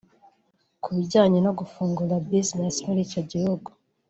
[0.81, 3.69] Ku bijyanye no gufungura bizinesi muri icyo gihugu